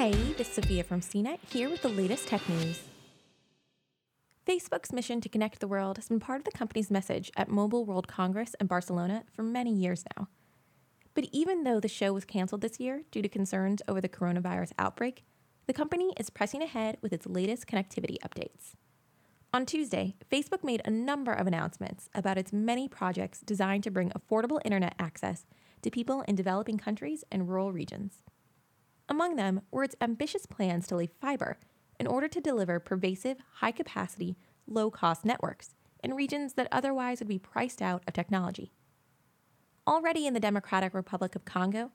Hey, 0.00 0.12
this 0.38 0.48
is 0.48 0.54
Sophia 0.54 0.82
from 0.82 1.02
CNET 1.02 1.40
here 1.50 1.68
with 1.68 1.82
the 1.82 1.90
latest 1.90 2.26
tech 2.26 2.48
news. 2.48 2.84
Facebook's 4.48 4.94
mission 4.94 5.20
to 5.20 5.28
connect 5.28 5.60
the 5.60 5.68
world 5.68 5.98
has 5.98 6.08
been 6.08 6.18
part 6.18 6.38
of 6.40 6.46
the 6.46 6.58
company's 6.58 6.90
message 6.90 7.30
at 7.36 7.50
Mobile 7.50 7.84
World 7.84 8.08
Congress 8.08 8.54
in 8.58 8.66
Barcelona 8.66 9.24
for 9.30 9.42
many 9.42 9.70
years 9.70 10.02
now. 10.16 10.28
But 11.12 11.26
even 11.32 11.64
though 11.64 11.80
the 11.80 11.86
show 11.86 12.14
was 12.14 12.24
canceled 12.24 12.62
this 12.62 12.80
year 12.80 13.02
due 13.10 13.20
to 13.20 13.28
concerns 13.28 13.82
over 13.86 14.00
the 14.00 14.08
coronavirus 14.08 14.72
outbreak, 14.78 15.22
the 15.66 15.74
company 15.74 16.14
is 16.18 16.30
pressing 16.30 16.62
ahead 16.62 16.96
with 17.02 17.12
its 17.12 17.26
latest 17.26 17.66
connectivity 17.66 18.16
updates. 18.20 18.72
On 19.52 19.66
Tuesday, 19.66 20.16
Facebook 20.32 20.64
made 20.64 20.80
a 20.86 20.90
number 20.90 21.32
of 21.34 21.46
announcements 21.46 22.08
about 22.14 22.38
its 22.38 22.54
many 22.54 22.88
projects 22.88 23.40
designed 23.40 23.84
to 23.84 23.90
bring 23.90 24.12
affordable 24.12 24.62
internet 24.64 24.94
access 24.98 25.44
to 25.82 25.90
people 25.90 26.22
in 26.22 26.36
developing 26.36 26.78
countries 26.78 27.22
and 27.30 27.50
rural 27.50 27.70
regions. 27.70 28.22
Among 29.10 29.34
them 29.34 29.62
were 29.72 29.82
its 29.82 29.96
ambitious 30.00 30.46
plans 30.46 30.86
to 30.86 30.96
lay 30.96 31.08
fiber 31.08 31.58
in 31.98 32.06
order 32.06 32.28
to 32.28 32.40
deliver 32.40 32.78
pervasive, 32.78 33.38
high 33.54 33.72
capacity, 33.72 34.36
low 34.68 34.88
cost 34.88 35.24
networks 35.24 35.74
in 36.02 36.14
regions 36.14 36.54
that 36.54 36.68
otherwise 36.70 37.18
would 37.18 37.28
be 37.28 37.38
priced 37.38 37.82
out 37.82 38.04
of 38.06 38.14
technology. 38.14 38.70
Already 39.86 40.28
in 40.28 40.32
the 40.32 40.40
Democratic 40.40 40.94
Republic 40.94 41.34
of 41.34 41.44
Congo, 41.44 41.90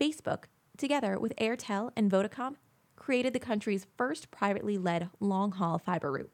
Facebook, 0.00 0.44
together 0.76 1.18
with 1.18 1.36
Airtel 1.36 1.92
and 1.96 2.10
Vodacom, 2.10 2.56
created 2.96 3.32
the 3.32 3.38
country's 3.38 3.86
first 3.96 4.32
privately 4.32 4.76
led 4.76 5.10
long 5.20 5.52
haul 5.52 5.78
fiber 5.78 6.10
route. 6.10 6.32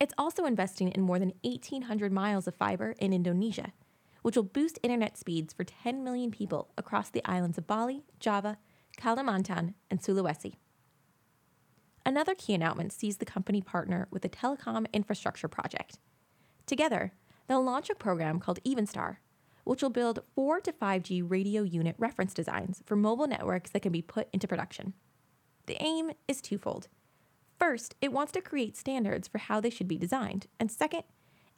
It's 0.00 0.14
also 0.18 0.44
investing 0.44 0.88
in 0.88 1.00
more 1.00 1.20
than 1.20 1.32
1,800 1.42 2.12
miles 2.12 2.48
of 2.48 2.56
fiber 2.56 2.94
in 2.98 3.12
Indonesia, 3.12 3.72
which 4.26 4.34
will 4.34 4.42
boost 4.42 4.80
internet 4.82 5.16
speeds 5.16 5.54
for 5.54 5.62
10 5.62 6.02
million 6.02 6.32
people 6.32 6.72
across 6.76 7.10
the 7.10 7.24
islands 7.24 7.58
of 7.58 7.66
Bali, 7.68 8.02
Java, 8.18 8.58
Kalimantan, 8.98 9.74
and 9.88 10.00
Sulawesi. 10.00 10.56
Another 12.04 12.34
key 12.34 12.52
announcement 12.52 12.92
sees 12.92 13.18
the 13.18 13.24
company 13.24 13.60
partner 13.60 14.08
with 14.10 14.24
a 14.24 14.28
Telecom 14.28 14.92
Infrastructure 14.92 15.46
Project. 15.46 16.00
Together, 16.66 17.12
they'll 17.46 17.62
launch 17.62 17.88
a 17.88 17.94
program 17.94 18.40
called 18.40 18.58
Evenstar, 18.64 19.18
which 19.62 19.80
will 19.80 19.90
build 19.90 20.24
4 20.34 20.60
to 20.62 20.72
5G 20.72 21.22
radio 21.24 21.62
unit 21.62 21.94
reference 21.96 22.34
designs 22.34 22.82
for 22.84 22.96
mobile 22.96 23.28
networks 23.28 23.70
that 23.70 23.82
can 23.82 23.92
be 23.92 24.02
put 24.02 24.26
into 24.32 24.48
production. 24.48 24.94
The 25.66 25.80
aim 25.80 26.10
is 26.26 26.40
twofold 26.40 26.88
First, 27.60 27.94
it 28.00 28.10
wants 28.10 28.32
to 28.32 28.40
create 28.40 28.76
standards 28.76 29.28
for 29.28 29.38
how 29.38 29.60
they 29.60 29.70
should 29.70 29.86
be 29.86 29.96
designed, 29.96 30.48
and 30.58 30.68
second, 30.68 31.04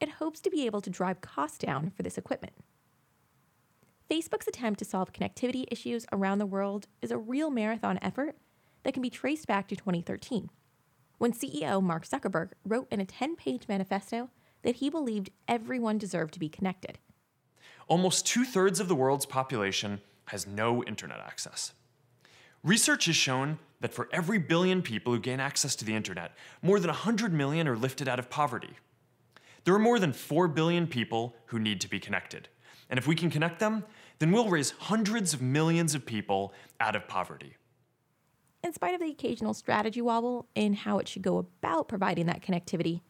it 0.01 0.11
hopes 0.11 0.41
to 0.41 0.51
be 0.51 0.64
able 0.67 0.81
to 0.81 0.91
drive 0.91 1.20
costs 1.20 1.59
down 1.59 1.91
for 1.91 2.03
this 2.03 2.19
equipment. 2.19 2.53
Facebook's 4.11 4.48
attempt 4.48 4.78
to 4.78 4.87
solve 4.87 5.12
connectivity 5.12 5.67
issues 5.70 6.06
around 6.12 6.39
the 6.39 6.47
world 6.47 6.87
is 7.03 7.11
a 7.11 7.19
real 7.19 7.51
marathon 7.51 7.98
effort 8.01 8.37
that 8.83 8.95
can 8.95 9.03
be 9.03 9.11
traced 9.11 9.47
back 9.47 9.69
to 9.69 9.77
2013, 9.77 10.48
when 11.19 11.33
CEO 11.33 11.83
Mark 11.83 12.06
Zuckerberg 12.06 12.53
wrote 12.64 12.89
in 12.91 13.01
a 13.01 13.05
10 13.05 13.36
page 13.36 13.69
manifesto 13.69 14.31
that 14.62 14.77
he 14.77 14.89
believed 14.89 15.31
everyone 15.47 15.98
deserved 15.98 16.33
to 16.33 16.41
be 16.41 16.48
connected. 16.48 16.98
Almost 17.86 18.27
two 18.27 18.45
thirds 18.45 18.81
of 18.81 18.89
the 18.89 18.95
world's 18.95 19.27
population 19.27 20.01
has 20.29 20.47
no 20.47 20.83
internet 20.84 21.20
access. 21.20 21.75
Research 22.64 23.05
has 23.06 23.17
shown 23.17 23.59
that 23.81 23.92
for 23.92 24.09
every 24.11 24.39
billion 24.39 24.81
people 24.81 25.12
who 25.12 25.20
gain 25.20 25.39
access 25.39 25.77
to 25.77 25.84
the 25.84 25.95
internet, 25.95 26.33
more 26.62 26.81
than 26.81 26.89
100 26.89 27.33
million 27.33 27.69
are 27.69 27.77
lifted 27.77 28.09
out 28.09 28.19
of 28.19 28.31
poverty. 28.31 28.75
There 29.64 29.75
are 29.75 29.79
more 29.79 29.98
than 29.98 30.14
4 30.14 30.48
billion 30.48 30.86
people 30.86 31.36
who 31.47 31.59
need 31.59 31.81
to 31.83 31.89
be 31.91 32.01
connected. 32.01 32.48
And 32.91 32.98
if 32.98 33.07
we 33.07 33.15
can 33.15 33.31
connect 33.31 33.61
them, 33.61 33.84
then 34.19 34.33
we'll 34.33 34.48
raise 34.48 34.71
hundreds 34.71 35.34
of 35.34 35.43
millions 35.43 35.95
of 35.95 36.07
people 36.07 36.53
out 36.81 36.97
of 36.97 37.07
poverty. 37.09 37.57
In 38.62 38.73
spite 38.73 38.95
of 38.95 39.01
the 39.01 39.11
occasional 39.11 39.55
strategy 39.55 40.01
wobble 40.01 40.48
in 40.55 40.75
how 40.75 40.98
it 40.98 41.07
should 41.07 41.23
go 41.23 41.39
about 41.39 41.89
providing 41.89 42.27
that 42.27 42.43
connectivity, 42.43 43.03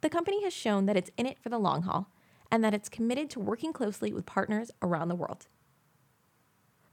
the 0.00 0.10
company 0.10 0.44
has 0.44 0.52
shown 0.52 0.86
that 0.86 0.96
it's 0.96 1.10
in 1.16 1.26
it 1.26 1.38
for 1.40 1.48
the 1.48 1.58
long 1.58 1.82
haul 1.82 2.08
and 2.50 2.62
that 2.62 2.74
it's 2.74 2.88
committed 2.88 3.28
to 3.30 3.40
working 3.40 3.72
closely 3.72 4.12
with 4.12 4.26
partners 4.26 4.70
around 4.80 5.08
the 5.08 5.16
world. 5.16 5.48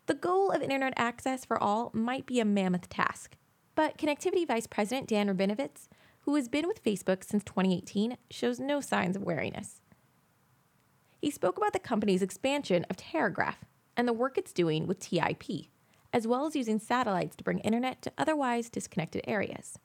The 0.07 0.15
goal 0.15 0.51
of 0.51 0.61
internet 0.61 0.93
access 0.97 1.45
for 1.45 1.61
all 1.61 1.91
might 1.93 2.25
be 2.25 2.39
a 2.39 2.45
mammoth 2.45 2.89
task, 2.89 3.35
but 3.75 3.97
Connectivity 3.97 4.47
Vice 4.47 4.67
President 4.67 5.07
Dan 5.07 5.27
Rabinovitsj, 5.27 5.87
who 6.21 6.35
has 6.35 6.47
been 6.47 6.67
with 6.67 6.83
Facebook 6.83 7.23
since 7.23 7.43
2018, 7.43 8.17
shows 8.29 8.59
no 8.59 8.81
signs 8.81 9.15
of 9.15 9.23
wariness. 9.23 9.81
He 11.25 11.31
spoke 11.31 11.57
about 11.57 11.73
the 11.73 11.79
company's 11.79 12.21
expansion 12.21 12.85
of 12.87 12.97
Terragraph 12.97 13.65
and 13.97 14.07
the 14.07 14.13
work 14.13 14.37
it's 14.37 14.53
doing 14.53 14.85
with 14.85 14.99
TIP, 14.99 15.71
as 16.13 16.27
well 16.27 16.45
as 16.45 16.55
using 16.55 16.77
satellites 16.77 17.35
to 17.37 17.43
bring 17.43 17.57
internet 17.61 18.03
to 18.03 18.11
otherwise 18.15 18.69
disconnected 18.69 19.23
areas. 19.27 19.79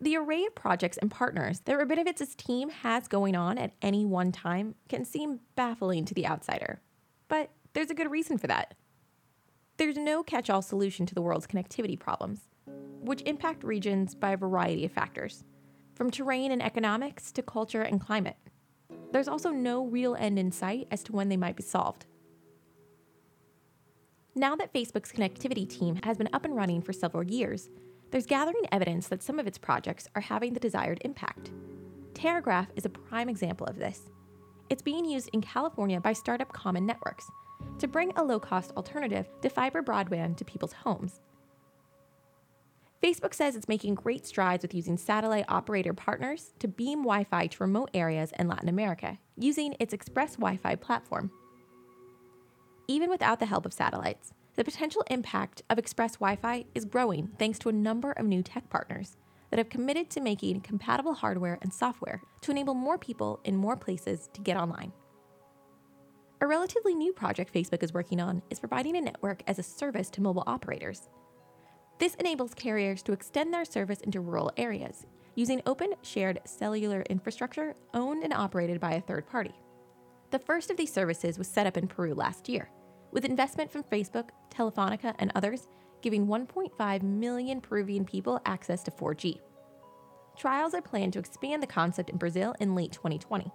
The 0.00 0.16
array 0.16 0.44
of 0.46 0.56
projects 0.56 0.96
and 0.96 1.12
partners 1.12 1.60
that 1.60 1.78
Rabinovitsj's 1.78 2.34
team 2.34 2.70
has 2.70 3.06
going 3.06 3.36
on 3.36 3.56
at 3.56 3.70
any 3.80 4.04
one 4.04 4.32
time 4.32 4.74
can 4.88 5.04
seem 5.04 5.38
baffling 5.54 6.04
to 6.06 6.14
the 6.14 6.26
outsider. 6.26 6.80
But 7.28 7.50
there's 7.72 7.92
a 7.92 7.94
good 7.94 8.10
reason 8.10 8.36
for 8.36 8.48
that. 8.48 8.74
There's 9.76 9.96
no 9.96 10.24
catch 10.24 10.50
all 10.50 10.60
solution 10.60 11.06
to 11.06 11.14
the 11.14 11.22
world's 11.22 11.46
connectivity 11.46 11.96
problems, 11.96 12.40
which 13.00 13.22
impact 13.22 13.62
regions 13.62 14.16
by 14.16 14.32
a 14.32 14.36
variety 14.36 14.84
of 14.84 14.90
factors, 14.90 15.44
from 15.94 16.10
terrain 16.10 16.50
and 16.50 16.64
economics 16.64 17.30
to 17.30 17.42
culture 17.42 17.82
and 17.82 18.00
climate. 18.00 18.38
There's 19.10 19.28
also 19.28 19.50
no 19.50 19.86
real 19.86 20.14
end 20.14 20.38
in 20.38 20.52
sight 20.52 20.88
as 20.90 21.02
to 21.04 21.12
when 21.12 21.28
they 21.28 21.36
might 21.36 21.56
be 21.56 21.62
solved. 21.62 22.06
Now 24.34 24.54
that 24.56 24.72
Facebook's 24.72 25.12
connectivity 25.12 25.68
team 25.68 25.98
has 26.04 26.16
been 26.16 26.28
up 26.32 26.44
and 26.44 26.54
running 26.54 26.82
for 26.82 26.92
several 26.92 27.24
years, 27.24 27.70
there's 28.10 28.26
gathering 28.26 28.62
evidence 28.70 29.08
that 29.08 29.22
some 29.22 29.38
of 29.38 29.46
its 29.46 29.58
projects 29.58 30.08
are 30.14 30.22
having 30.22 30.52
the 30.52 30.60
desired 30.60 31.00
impact. 31.04 31.50
Terragraph 32.14 32.68
is 32.76 32.84
a 32.84 32.90
prime 32.90 33.28
example 33.28 33.66
of 33.66 33.78
this. 33.78 34.02
It's 34.70 34.82
being 34.82 35.04
used 35.04 35.30
in 35.32 35.40
California 35.40 36.00
by 36.00 36.12
startup 36.12 36.52
Common 36.52 36.86
Networks, 36.86 37.30
to 37.78 37.88
bring 37.88 38.12
a 38.16 38.22
low 38.22 38.38
cost 38.38 38.72
alternative 38.76 39.28
to 39.42 39.48
fiber 39.48 39.82
broadband 39.82 40.36
to 40.36 40.44
people's 40.44 40.72
homes. 40.72 41.20
Facebook 43.02 43.32
says 43.32 43.54
it's 43.54 43.68
making 43.68 43.94
great 43.94 44.26
strides 44.26 44.62
with 44.62 44.74
using 44.74 44.96
satellite 44.96 45.44
operator 45.48 45.94
partners 45.94 46.52
to 46.58 46.66
beam 46.66 47.04
Wi 47.04 47.22
Fi 47.22 47.46
to 47.46 47.62
remote 47.62 47.90
areas 47.94 48.32
in 48.38 48.48
Latin 48.48 48.68
America 48.68 49.18
using 49.36 49.76
its 49.78 49.92
Express 49.92 50.34
Wi 50.34 50.56
Fi 50.56 50.74
platform. 50.74 51.30
Even 52.88 53.08
without 53.08 53.38
the 53.38 53.46
help 53.46 53.64
of 53.64 53.72
satellites, 53.72 54.32
the 54.56 54.64
potential 54.64 55.04
impact 55.10 55.62
of 55.70 55.78
Express 55.78 56.16
Wi 56.16 56.34
Fi 56.34 56.64
is 56.74 56.84
growing 56.84 57.30
thanks 57.38 57.60
to 57.60 57.68
a 57.68 57.72
number 57.72 58.10
of 58.12 58.26
new 58.26 58.42
tech 58.42 58.68
partners 58.68 59.16
that 59.50 59.58
have 59.58 59.68
committed 59.68 60.10
to 60.10 60.20
making 60.20 60.62
compatible 60.62 61.14
hardware 61.14 61.58
and 61.62 61.72
software 61.72 62.20
to 62.40 62.50
enable 62.50 62.74
more 62.74 62.98
people 62.98 63.38
in 63.44 63.56
more 63.56 63.76
places 63.76 64.28
to 64.32 64.40
get 64.40 64.56
online. 64.56 64.92
A 66.40 66.46
relatively 66.48 66.94
new 66.94 67.12
project 67.12 67.54
Facebook 67.54 67.84
is 67.84 67.94
working 67.94 68.20
on 68.20 68.42
is 68.50 68.58
providing 68.58 68.96
a 68.96 69.00
network 69.00 69.44
as 69.46 69.60
a 69.60 69.62
service 69.62 70.10
to 70.10 70.20
mobile 70.20 70.44
operators. 70.48 71.08
This 71.98 72.14
enables 72.14 72.54
carriers 72.54 73.02
to 73.02 73.12
extend 73.12 73.52
their 73.52 73.64
service 73.64 74.00
into 74.00 74.20
rural 74.20 74.52
areas 74.56 75.06
using 75.34 75.60
open, 75.66 75.94
shared 76.02 76.40
cellular 76.44 77.02
infrastructure 77.02 77.74
owned 77.94 78.22
and 78.22 78.32
operated 78.32 78.80
by 78.80 78.92
a 78.92 79.00
third 79.00 79.26
party. 79.26 79.54
The 80.30 80.38
first 80.38 80.70
of 80.70 80.76
these 80.76 80.92
services 80.92 81.38
was 81.38 81.48
set 81.48 81.66
up 81.66 81.76
in 81.76 81.88
Peru 81.88 82.14
last 82.14 82.48
year, 82.48 82.70
with 83.12 83.24
investment 83.24 83.70
from 83.70 83.84
Facebook, 83.84 84.30
Telefonica, 84.50 85.14
and 85.18 85.32
others 85.34 85.68
giving 86.02 86.26
1.5 86.26 87.02
million 87.02 87.60
Peruvian 87.60 88.04
people 88.04 88.40
access 88.44 88.82
to 88.84 88.90
4G. 88.90 89.40
Trials 90.36 90.74
are 90.74 90.82
planned 90.82 91.12
to 91.14 91.18
expand 91.18 91.62
the 91.62 91.66
concept 91.66 92.10
in 92.10 92.16
Brazil 92.16 92.54
in 92.60 92.74
late 92.74 92.92
2020 92.92 93.50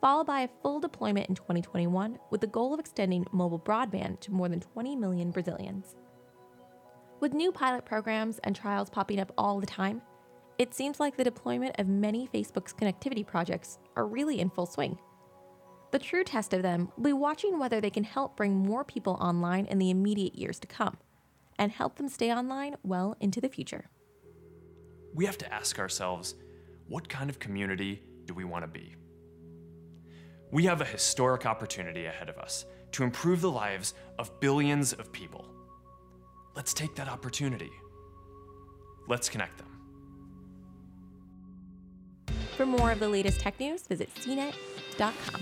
followed 0.00 0.26
by 0.26 0.42
a 0.42 0.48
full 0.62 0.80
deployment 0.80 1.28
in 1.28 1.34
2021 1.34 2.18
with 2.30 2.40
the 2.40 2.46
goal 2.46 2.72
of 2.72 2.80
extending 2.80 3.26
mobile 3.32 3.58
broadband 3.58 4.20
to 4.20 4.32
more 4.32 4.48
than 4.48 4.60
20 4.60 4.96
million 4.96 5.30
Brazilians. 5.30 5.96
With 7.20 7.34
new 7.34 7.50
pilot 7.50 7.84
programs 7.84 8.38
and 8.44 8.54
trials 8.54 8.88
popping 8.88 9.18
up 9.18 9.32
all 9.36 9.58
the 9.58 9.66
time, 9.66 10.02
it 10.56 10.72
seems 10.72 11.00
like 11.00 11.16
the 11.16 11.24
deployment 11.24 11.74
of 11.78 11.88
many 11.88 12.28
Facebook's 12.28 12.72
connectivity 12.72 13.26
projects 13.26 13.80
are 13.96 14.06
really 14.06 14.38
in 14.38 14.50
full 14.50 14.66
swing. 14.66 14.98
The 15.90 15.98
true 15.98 16.22
test 16.22 16.54
of 16.54 16.62
them 16.62 16.92
will 16.96 17.04
be 17.04 17.12
watching 17.12 17.58
whether 17.58 17.80
they 17.80 17.90
can 17.90 18.04
help 18.04 18.36
bring 18.36 18.54
more 18.54 18.84
people 18.84 19.14
online 19.14 19.66
in 19.66 19.78
the 19.78 19.90
immediate 19.90 20.36
years 20.36 20.60
to 20.60 20.68
come 20.68 20.96
and 21.58 21.72
help 21.72 21.96
them 21.96 22.08
stay 22.08 22.32
online 22.32 22.76
well 22.84 23.16
into 23.18 23.40
the 23.40 23.48
future. 23.48 23.90
We 25.12 25.26
have 25.26 25.38
to 25.38 25.52
ask 25.52 25.80
ourselves 25.80 26.36
what 26.86 27.08
kind 27.08 27.30
of 27.30 27.40
community 27.40 28.02
do 28.26 28.34
we 28.34 28.44
want 28.44 28.62
to 28.62 28.68
be? 28.68 28.94
We 30.52 30.66
have 30.66 30.80
a 30.80 30.84
historic 30.84 31.46
opportunity 31.46 32.06
ahead 32.06 32.28
of 32.28 32.38
us 32.38 32.64
to 32.92 33.02
improve 33.02 33.40
the 33.40 33.50
lives 33.50 33.94
of 34.20 34.38
billions 34.38 34.92
of 34.92 35.12
people. 35.12 35.57
Let's 36.58 36.74
take 36.74 36.96
that 36.96 37.08
opportunity. 37.08 37.70
Let's 39.06 39.28
connect 39.28 39.58
them. 39.58 39.68
For 42.56 42.66
more 42.66 42.90
of 42.90 42.98
the 42.98 43.08
latest 43.08 43.38
tech 43.38 43.60
news, 43.60 43.86
visit 43.86 44.12
cnet.com. 44.16 45.40